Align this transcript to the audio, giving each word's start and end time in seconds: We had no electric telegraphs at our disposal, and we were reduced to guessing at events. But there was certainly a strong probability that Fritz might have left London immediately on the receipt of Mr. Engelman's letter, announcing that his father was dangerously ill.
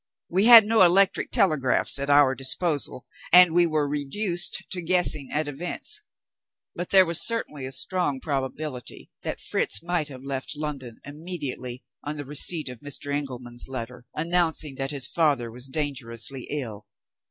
We 0.29 0.45
had 0.45 0.65
no 0.65 0.81
electric 0.81 1.29
telegraphs 1.29 1.99
at 1.99 2.09
our 2.09 2.33
disposal, 2.33 3.05
and 3.31 3.53
we 3.53 3.67
were 3.67 3.87
reduced 3.87 4.63
to 4.71 4.81
guessing 4.81 5.29
at 5.31 5.47
events. 5.47 6.01
But 6.73 6.89
there 6.89 7.05
was 7.05 7.21
certainly 7.21 7.67
a 7.67 7.71
strong 7.71 8.19
probability 8.19 9.11
that 9.21 9.39
Fritz 9.39 9.83
might 9.83 10.07
have 10.07 10.23
left 10.23 10.57
London 10.57 10.97
immediately 11.05 11.83
on 12.03 12.17
the 12.17 12.25
receipt 12.25 12.67
of 12.67 12.79
Mr. 12.79 13.13
Engelman's 13.13 13.67
letter, 13.67 14.07
announcing 14.15 14.73
that 14.73 14.89
his 14.89 15.05
father 15.05 15.51
was 15.51 15.69
dangerously 15.69 16.47
ill. 16.49 16.87